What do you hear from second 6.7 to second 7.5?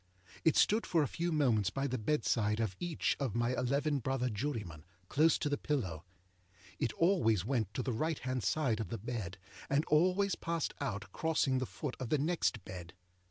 It always